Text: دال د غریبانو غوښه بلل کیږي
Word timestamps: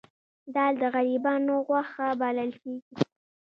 دال 0.53 0.73
د 0.81 0.83
غریبانو 0.95 1.53
غوښه 1.67 2.05
بلل 2.19 2.51
کیږي 2.61 2.93